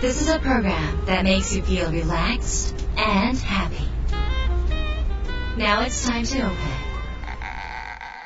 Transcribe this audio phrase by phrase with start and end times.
[0.00, 3.86] This is a program that makes you feel relaxed and happy.
[5.58, 6.56] Now it's time to open.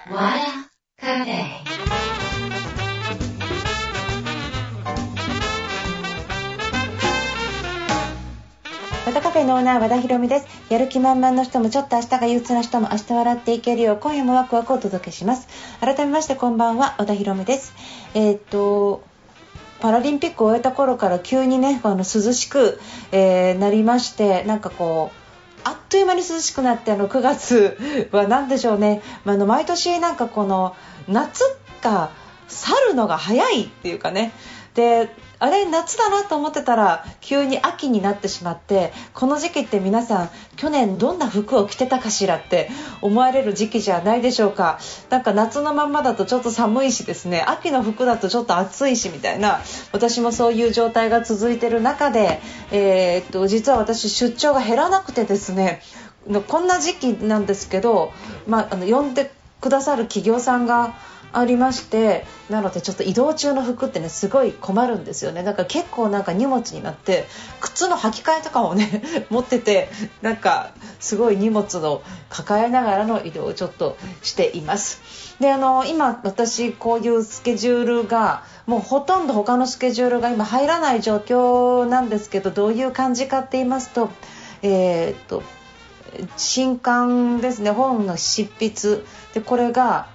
[0.08, 1.64] Wada Cafe.
[9.04, 15.48] 和田カフェのオーナー和田博美ですやる気満々の人もちょっと明日が憂鬱な人も明日笑っていけるよう今夜もワクワクをお届けします
[15.80, 17.75] 改めましてこんばんは和田博美です
[18.14, 19.02] えーっと
[19.84, 22.80] パラリンピックを終えた頃から急にねあの涼しく、
[23.12, 27.77] えーなりましてなんかこうあっという間に涼しくなってあの9月
[28.11, 30.75] は何でしょうね、まあ、の毎年なんかこの
[31.06, 31.45] 夏
[31.83, 32.09] が
[32.48, 34.33] 去るのが早いっていうかね。
[34.75, 42.70] であれ夏だなと思ってたら急に秋になってしまってこの時期って皆さん去年どんな服を着てたかしらって
[43.01, 44.78] 思われる時期じゃないでしょうか。
[45.11, 47.42] なんか夏のまんまだとちょっと寒いしですね。
[47.42, 49.61] 秋の服だとちょっと暑いしみたいな
[49.92, 55.80] 私もそういう状態が続いている中で、えーっと実は私出張が減らなくてですね
[56.48, 58.12] こんな時期なんですけど、
[58.47, 59.30] まあ、あの呼んで
[59.61, 60.95] くださる企業さんが
[61.38, 65.42] ありましてなのでちょっと移動中の服ってねすごい困るんですよね。
[65.42, 67.24] だから結構なんか荷物になって
[67.60, 69.88] 靴の履き替えとかもね 持ってて
[70.22, 75.00] なんかすごい荷物を抱えながらの移動をちょっとしています。
[75.40, 84.10] であの今私こういうスケジュールがもうほとんど他のスケジュールが今入らない状況なんですけどどういう感じかって言いますと
[84.62, 85.42] えーっと
[86.36, 89.02] 新刊ですね本の執筆。
[89.34, 90.06] でこれが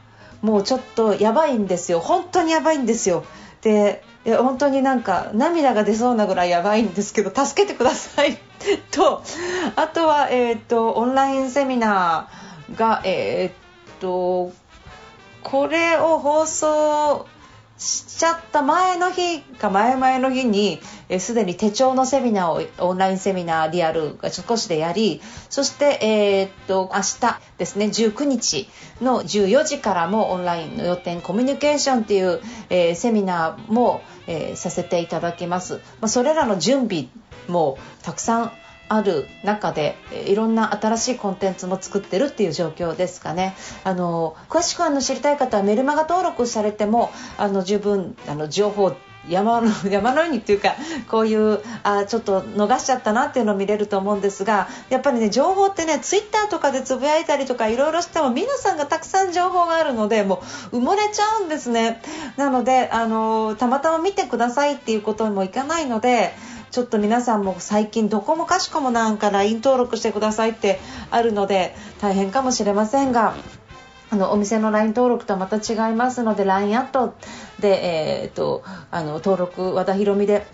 [0.42, 2.00] もうちょっとやばいんですよ。
[2.00, 3.26] 本当にやばいんですよ。
[3.62, 8.38] で本当になんか涙が出そうなぐらいやばいんですけど助けてください。
[8.92, 9.24] と
[9.76, 14.52] あとは、えー、とオンラインセミナーがえっ、と
[15.44, 17.28] これを放送
[17.80, 20.80] しちゃった前の日か前々の日に
[21.20, 28.68] すで、に手帳のセミナーをオンラインセミナーリアルが少しでやりそして、えーっと明日ですね19日
[29.02, 37.08] の14時からもオンラインの予定コミュニケーションっていう、えーセミナーも、えーさせていただきます、まあ、それらの準備
[37.48, 38.52] もたくさん
[38.90, 39.96] ある中で
[40.28, 43.56] いろんな新しいコンテンツも作ってるっていう状況ですかね。
[43.84, 48.96] あの詳しくあの知りたい方はメルマガ登録されてもあの十分あの情報
[49.28, 50.76] 山の 山のようにっていうか
[51.10, 62.02] こういうあちょっと逃しちゃったなっていうのを見れると思うんですがやっぱりね情報ってねツイッターとかでつぶやいたりとかいろいろしても皆さんがたくさん情報があるのでもう埋もれちゃうんですね。
[62.38, 66.34] なのであのたまたま見てくださいっていうことにもいかないので
[66.72, 70.80] ちょっと皆さんも最近どこもかしこもなんか LINE 登録してくださいって
[71.12, 73.36] あるので大変かもしれませんが
[74.12, 77.16] あのお店の LINE 登録とはまた違いますので LINE アット
[77.60, 80.46] で、えー、とあの登録和田ひろみで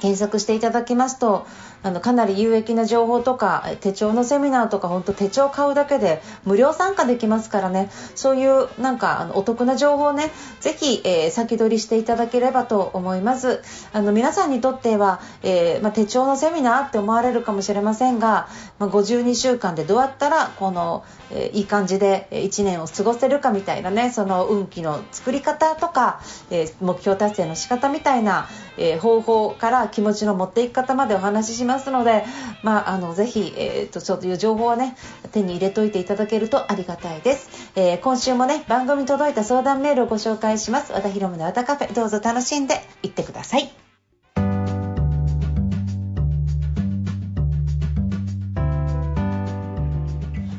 [0.00, 1.46] 検索していただきますと
[1.82, 7.90] あのかなり有益な情報とか手帳のセミナーとか本当手帳買うだけで無料参加できますからね。
[8.14, 13.62] そういうなんかあのお得な情報をねぜひ、えー先取りしていただければと思います。
[13.92, 32.24] あの皆さんにとっては、えーまあ、手帳のセミナーって思われるかもしれませんが、まあ、52週間でどうやったらこの、えーいい感じで1年を過ごせるかみたいなねその運気の作り方とか、えー目標達成の仕方みたいな、えー方法から気持ちの持っていき方までお話ししますので、
[32.62, 34.96] まあ、あのぜひ、えー、とそういう情報をね
[35.32, 40.92] 手に入れといていただけるとありがたいです、えー今週もね番組に届いた相談メールをご紹介します。
[40.92, 43.70] 和田ひろむの和田カフェどうぞ楽しんでいってください。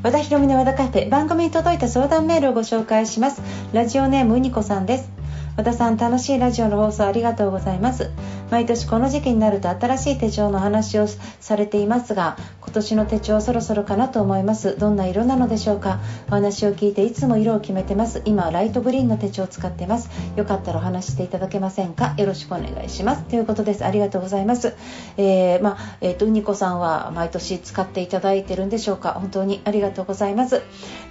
[0.03, 3.42] 和田ひろみの和田カフェ番組に届いた相談メールをご紹介します。
[3.72, 5.21] ラジオネームうにこさんです。
[5.57, 8.09] 和田さん楽しいラジオの放送ありがとうございます。
[8.50, 14.78] 毎年この時期になると新しい手帳の話をされていますが今年の手帳そろそろかなと思います。
[14.78, 16.00] どんな色なのでしょうか。
[16.28, 18.22] お話を聞いていつも色を決めてます。
[18.25, 20.09] 今はライトグリーンの手帳を使ってます。
[20.38, 22.13] よかったらお話していただけませんか。
[22.18, 23.24] よろしくお願いします。
[23.24, 23.86] ということです。
[23.86, 24.74] ありがとうございます。
[25.18, 29.13] えーまあえーとうにこさんは毎年使っていただいてるんでしょうか。
[29.13, 30.62] 本当にありがとうございます。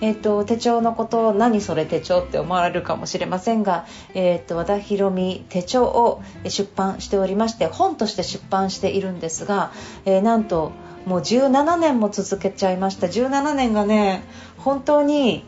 [0.00, 9.73] えっ、と手帳のこと何それ手帳って思われるかもしれませんがえっ、と和田ひろみ手帳を出版しておりまして本として出版しているんですが、
[10.05, 10.73] えーなんと
[11.06, 13.06] もう17年も続けちゃいました。
[13.06, 14.23] 17年がね
[14.59, 15.44] 本当に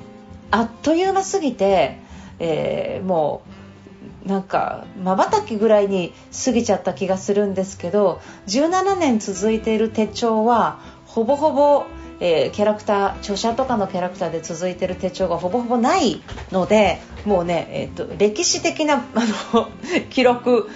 [0.51, 1.99] あっという間すぎて、
[2.39, 6.13] えーもうなんかまばたきぐらいに
[6.45, 11.85] 過ぎちゃった気がするんですけど17年続いている手帳はほぼほぼ、
[12.25, 16.23] えーキャラクター著者とかのキャラクターで続いてる手帳がほぼほぼない
[16.53, 19.21] のでもうね、えー、と歴史的な あ
[19.53, 19.69] の
[20.09, 20.71] 記録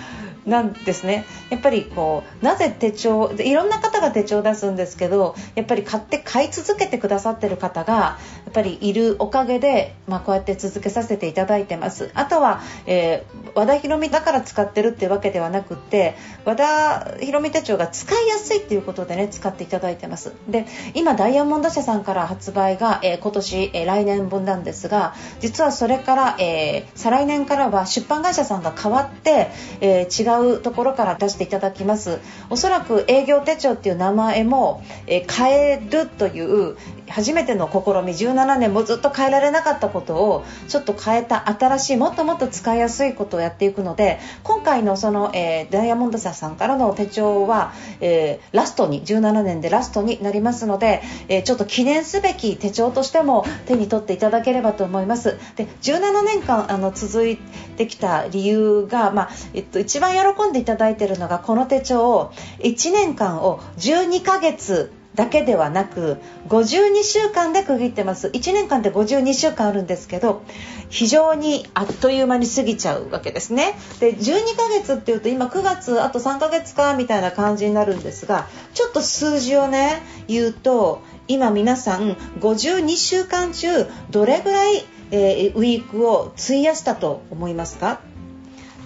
[0.44, 1.25] なんですね。
[1.50, 8.19] やっぱりこうなぜ手帳いろんな方が手帳を出すんですけどやっぱり買って買い続けてくださってる方が
[8.56, 12.11] ぱりいるおかげで、まあ、こうやって続けさせていただいてます。
[12.14, 16.14] あとは、えー、和田博美だから使ってるってわけではなくって
[16.47, 20.32] 和田博美手帳が使いやすいっていうことでね使っていただいてます。
[20.49, 29.49] で今ダイヤモンド社さんから発売が、えー、今年、えー、来年分なんですが実はそれから、え再来年からは出版会社さんが変わって、
[29.81, 32.20] え違ううところから出していただきます。
[32.50, 36.76] おそらく営業手帳っていう名前も、えー、変えるという
[37.08, 55.38] 初めての試み17年もずっと変えられなかったことをちょっと変えた新しいもっともっと使いやすいことをやっていくので今回のその、えー、ダイヤモンド社さんからの手帳は、えー、ラストに17年でラストになりますので、えー、ちょっと記念すべき手帳としても手に取っていただければと思います。
[55.56, 57.37] で17年間あの続い
[57.76, 66.18] てきた理由が、まあえっと、一番喜んでいただいているのがこの手帳を1年間を12ヶ月だけではなく
[66.48, 68.28] 52週間で区切ってます。
[68.28, 70.42] 1年間で52週間あるんですけど
[70.90, 73.74] 非常にあっという間に過ぎちゃうわけですね。
[73.98, 88.00] で12ヶ月っていうと今9月あと3ヶ月かみたいな感じになるんですがちょっと数字をね言うと今皆さん52週間中どれぐらい、えー、ウィークを費やしたと思いますか？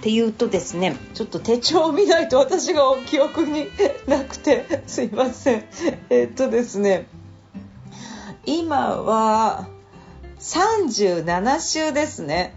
[0.00, 3.66] っていうとですねちょっと手帳を見ないと私が記憶に
[4.06, 5.64] なくて すいません。
[6.08, 7.06] えっとですね
[8.46, 9.68] 今は
[10.38, 12.54] 37週ですね。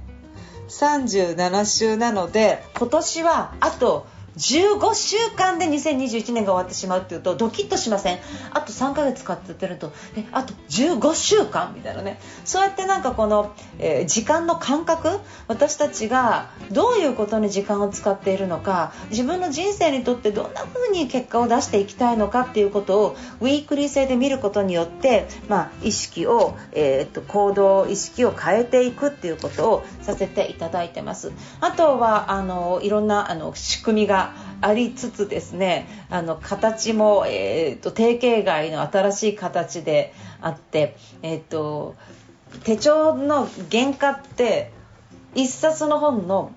[0.69, 4.07] 37週なので今年はあと
[4.37, 8.19] 15週間で2021年が終わってしまうっていうとドキッとしません？
[8.51, 11.73] あと3ヶ月かって言ってるとえあと15週間？
[11.75, 12.19] みたいなね。
[12.45, 18.93] そうやってなんかこの、えー、時間の感覚私たちがどういうことに時間を使っているのか？
[19.11, 31.31] 自分の人生にとってどんな風に結果を出していきたいのかっていうことをウィークリー制で見ることによって、まあ、意識を、えー、っと行動意識を変えていくっていうことをさせていただいてます。
[31.61, 34.22] あとはあのいろんなあの仕組みが
[34.63, 41.95] ありつつですねあの形も、えーと、定型外の新しい形であって、えーと、
[42.63, 44.71] 手帳の原価って
[45.35, 46.53] 1冊の本の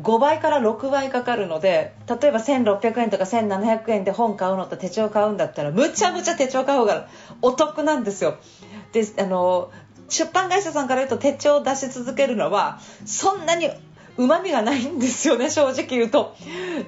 [0.00, 7.08] 5倍から6倍かかるので例えば1600円とか1700円で本買うのと手帳買うんだったらむちゃむちゃ手帳買う方が
[7.40, 8.36] お得なんですよ。
[8.92, 9.70] であの
[10.08, 13.70] 出版会社さんから言うと手帳を出し続けるのはそんなに
[14.18, 16.34] うまみがないんですよね 正直言うと。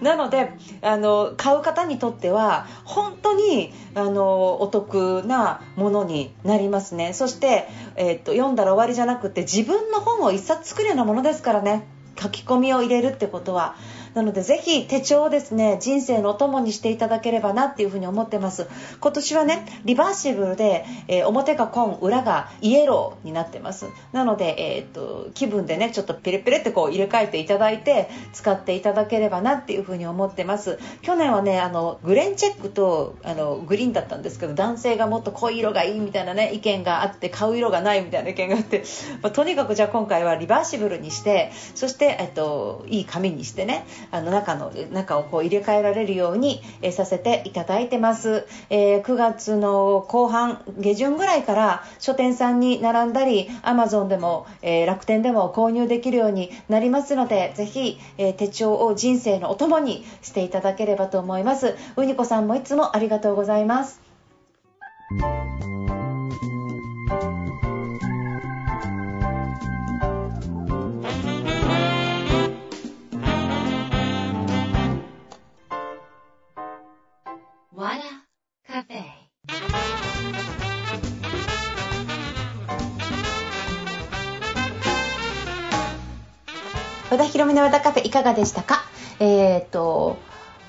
[0.01, 7.13] なのであの買う方にとっては本当にあのお得なものになりますね。
[7.13, 11.87] そして、えー、っと読んだら終わりじゃなくて自分の本を1冊作るようなものですからね。
[12.21, 13.75] 書き込みを入れるってことは。
[14.15, 18.69] なのでぜひ手帳をですね人生のお供にしていただければなっていうふに思ってます。
[19.01, 23.87] 今年はねリバーシブルで、えー、表が紺裏がイエローになってます。
[24.13, 30.79] なので、えー、っと気分でねちょっとピレピレってこう入れ替えていただいて使っていただければなっていうふに思ってます。
[31.03, 38.85] 去年はねあのグレンチェックとあのグリーンだったんですけど男性がもっと濃い色がいいみたいなね意見があって買う色がないみたいな意見があって、
[39.23, 61.75] まあ、とにかくじゃあ今回はリバーシブルにしてそして、えっと、いい紙にしてねあの中の中をこう入れ替えられるように、えさせていただいてます、えー、9月の後半下旬ぐらいから書店さんに並んだり Amazon でも、えー、楽天でも購入できるようになりますのでぜひ、えー、手帳を人生のお供にしていただければと思います。
[61.97, 64.01] うにこさんもいつもありがとうございます。
[87.15, 88.83] 和田博美の和田カフェいかがでしたか？
[89.21, 90.19] えっ、と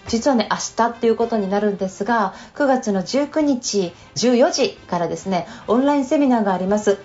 [0.08, 7.00] 実はね明日っていうことになるんですが9月の19日14時からですねオンラインセミナーがあります。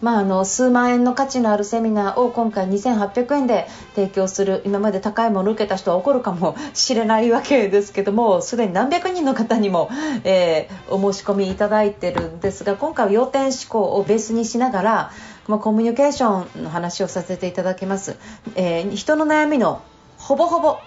[0.00, 9.90] まあ、あの数万円の価値のあるセミナーを今回2800円で提供する今まで高いものを受けた人は怒るかもしれないわけですけどもすでに何百人の方にも、
[10.24, 15.12] えー、お申し込みいただいてるんですが今回は要点思考をベースにしながら
[15.46, 18.16] まあ、コミュニケーションの話をさせていただきます、
[18.54, 19.82] えー、人の悩みの
[20.18, 20.78] ほぼほぼ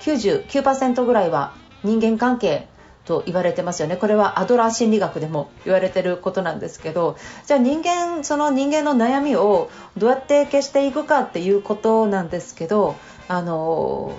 [0.00, 1.52] 99%ぐらいは
[1.84, 2.68] 人間関係
[3.04, 3.96] と言われてますよね。
[3.96, 12.96] これはアドラー心理学でも 言われてることなんですけどじゃあ人間その人間の悩みをどうやって消していくかっていうことなんですけど
[13.28, 14.12] あの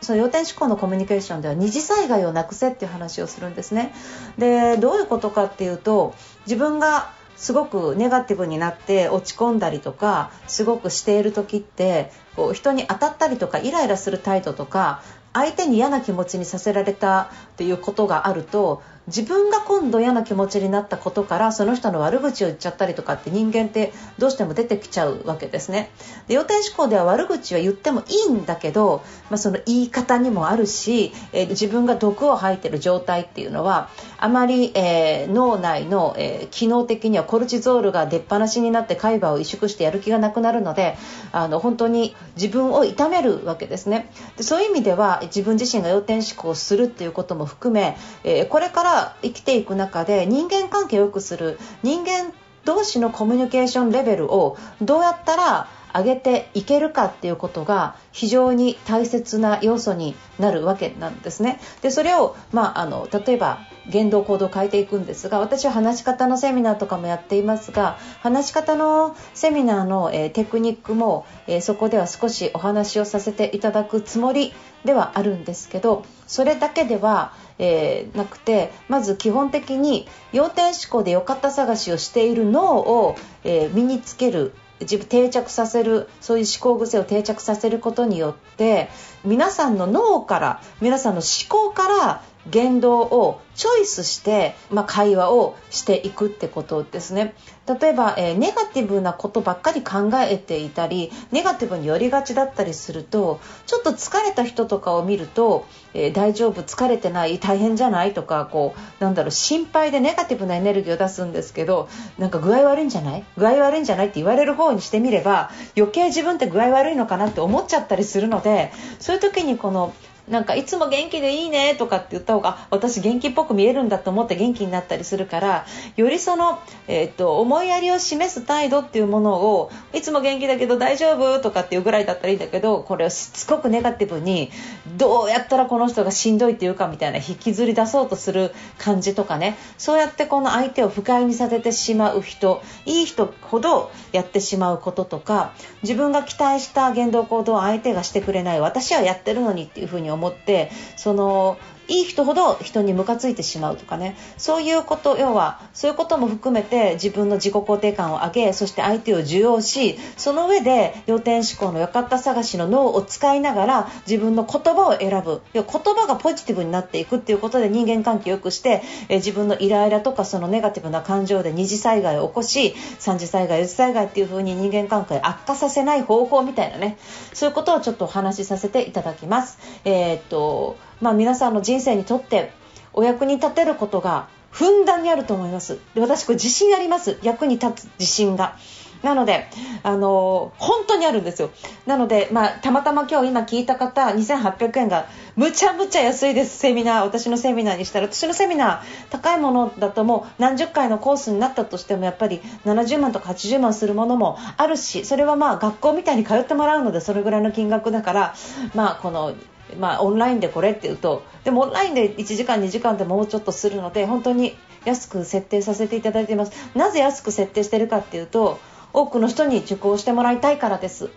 [0.00, 3.94] その要点思考のコミュニケーションでは二次災害をなくせっていう話をするんですね。
[4.38, 6.14] でどういうことかっていうと
[6.46, 15.02] 自分がすごくネガティブになって落ち込んだりとかすごくしている時ってこう人に当たったりとかイライラする態度とか
[15.32, 25.90] 相手に嫌な気持ちにさせられたっていうことがあると自分が今度嫌な気持ちになったことからその人の悪口を言っちゃったりとかって人間ってどうしても出てきちゃうわけですね。
[26.26, 40.96] で要点思考では悪口は言ってもいいんだけど、まあ、その言い方にもあるし、えー、自分が毒を吐いてる状態っていうのはあまり、えー、脳内の、えー、機能的にはコルチゾールが出っ放しになって海馬を萎縮してやる気がなくなるので
[41.30, 44.10] あの本当に自分を痛めるわけですね。
[44.36, 52.32] でそういう意味では自分自身が要点思考をするっていうことも含め、えこれから生きていく中で人間関係を良くする人間
[52.64, 61.58] 同士のコミュニケーションレベルをどうやったら上げていけるかっていうことが非常に大切な要素になるわけなんですね。
[61.80, 74.52] でそれを、まあ、あの例えば言動行動を変えていくんですが私は話し方のセミナーとかもやっていますが話し方のセミナーの、えー、テクニックも、えー、そこでは少しお話をさせていただくつもり
[74.84, 88.88] ではあるんですけどそれだけでは、えー、なくてまず基本的に要点思考で良かった探しをしている脳を、え身につける自分定着させるそういう思考癖を定着させることによって
[89.24, 97.34] 皆さんの脳から皆さんの思考から言動をチョイスして、まあ、会話をしていくってことですね。
[97.80, 111.88] 例えば、えー、ネガティブなことばっかり考えていたりネガティブに寄りがちだったりするとちょっと疲れた人とかを見ると、えー、大丈夫疲れてない大変じゃないとかこうなんだろう心配でネガティブなエネルギーを出すんですけど
[112.18, 113.24] なんか具合悪いんじゃない？
[113.36, 119.92] 具合悪いんじゃないって言われる方にしてみれば余計自分って具合悪いのかなって思っちゃったりするのでそういう時にこの
[120.28, 125.66] なんかいつも元気でいいねとかって言った方が私元気っぽく見えるんだと思って元気になったりするから
[125.96, 134.50] よりその、えー、っと思いやりを示す態度っていうものをいつも元気だけど大丈夫とかっていうぐらいだったらいいんだけどこれをしつこくネガティブに
[134.96, 139.56] どうやったらこの人がしんどいっていうかみたいな引きずり出そうとする感じとかね。
[139.78, 145.52] そうやってこの相手を不快にさせてしまう人いい人ほどやってしまうこととか
[145.82, 154.16] 自分が期待した言動行動を相手がしてくれない私はやってるのにっていうふうに思ってそのいい人ほど人にムカついてしまうとかね。
[154.36, 165.42] そういうこと要はそういうことも含めて自分の自己肯定感を上げそして相手を受容しその上で要点思考の良かった探しの脳を使いながら自分の言葉を選ぶ。
[165.52, 176.98] 言葉がポジティブになっていくっていうことで人間関係を良くしてえ自分のイライラとかそのネガティブな感情で二次災害を起こし三次災害四次災害っていう風に人間関係悪化させない方法みたいなね。
[177.32, 179.58] そういうことをちょっとお話しさせていただきます。
[179.84, 182.52] えー、っとまあ、皆さんの人生にとって
[182.92, 188.56] お役に立てることがふんだんにあると思いますで私これ自信あります役に立つ自信が
[189.02, 189.46] なので、
[189.82, 191.50] あの本当にあるんですよ。
[191.86, 197.04] なので、まあ、たまたま今日今聞いた方、2800円がむちゃむちゃ安いです、セミナー。
[197.04, 198.08] 私のセミナーにしたら。
[198.08, 208.34] 私のセミナー、高いものだともう何十回のコースになったとしても、やっぱり70万とか80万するものもあるし、それはまあ学校みたいに通ってもらうので、それぐらいの金額だから、
[208.74, 209.34] まあ、この
[209.78, 216.52] まあ、オンラインでこれって言うとでもオンラインで1時間2時間でもうちょっとするので本当に安く設定させていただいています。
[216.76, 218.60] なぜ安く設定してるかっていうと
[218.92, 221.10] 多くの人に受講してもらいたいからです。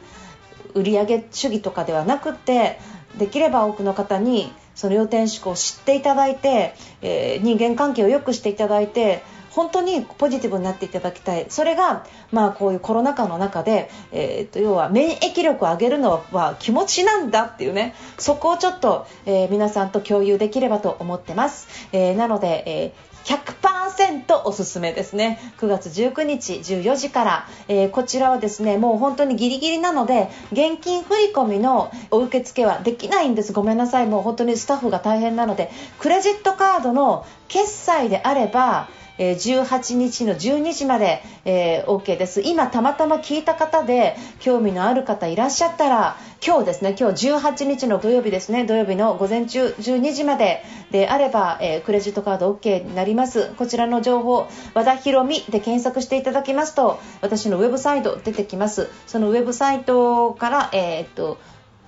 [0.73, 2.79] 売上主義とかではなくて
[3.17, 11.45] できれば多くの方にその要点思考を知っていただいて、えー、人間関係を良くしていただいて本当にポジティブになっていただきたい。
[11.49, 17.95] それが、まあ、こういうコロナ禍の中で、えー、と要は免疫力を上げるのは気持ちなんだっていうね。
[18.17, 22.93] そこをちょっと、えー、皆さんと共有できればと思ってます、えー、なので、え
[23.25, 25.39] 100%おすすめですね。
[25.59, 33.53] 9月19日14時から、えー、こちらはですねもう本当にギリギリなので現金振込のお受付はできないんです。
[33.53, 34.07] ごめんなさい。
[34.07, 42.41] もう本当にスタッフが大変なのでクレジットカードの決済であればえ18日の12時まで、えー、OK です。
[42.41, 61.39] 今たまたま聞いた方で興味のある方いらっしゃったら今日ですね今日18日の土曜日ですね土曜日の午前中12時までであれば、えー、クレジットカード OK になりますこちらの情報和田ひろみで検索していただきますと私のウェブサイト出てきますそのウェブサイトから、えー、っと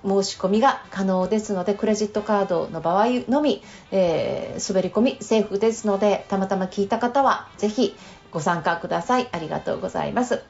[0.04, 7.96] 申し込みが可能ですのでクレジットカードの場合のみ、えー、滑り込みセーフですのでたまたま聞いた方はぜひ
[8.32, 9.30] ご参加ください。
[9.32, 10.42] ありがとうございます。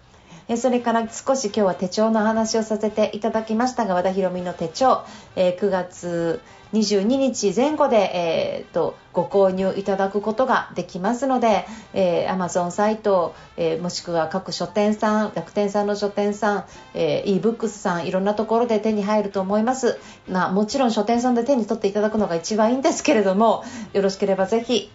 [0.52, 5.06] えそれから少し今日は手帳の話をさせていただきましたが和田博美の手帳、
[5.38, 6.42] え9月
[6.74, 16.66] 22日前後で、えーと、ご購入いただくことができますので、えー、Amazon サイト、えー、もしくは各書店さん、楽天さんの書店さん、
[16.96, 20.00] えー、ebooks さん、いろんなところで手に入ると思います。
[20.28, 24.92] まあ、もちろん書店さんで手に取っていただくのが一番いいんですけれども、よろしければぜひ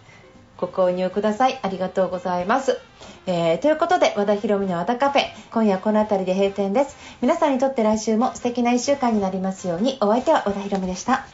[0.57, 1.59] ご購入ください。
[1.61, 2.79] ありがとうございます。
[3.25, 5.21] えー、ということで、和田博美の和田カフェ、
[5.51, 6.97] 今夜この辺りで閉店です。
[7.21, 11.25] 皆さんにとって来週も素敵な1週間になりますように、お相手は和田博美でした。